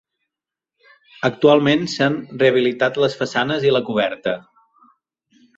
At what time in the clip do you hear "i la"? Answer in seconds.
3.71-3.85